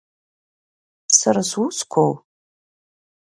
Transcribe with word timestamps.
Сара 1.17 1.41
сусқәоу? 1.49 2.13